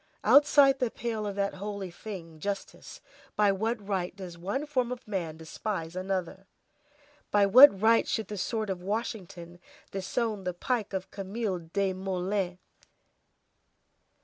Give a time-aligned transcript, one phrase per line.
[0.23, 3.01] Outside the pale of that holy thing, justice,
[3.35, 6.47] by what right does one form of man despise another?
[7.29, 9.59] By what right should the sword of Washington
[9.91, 12.57] disown the pike of Camille Desmoulins?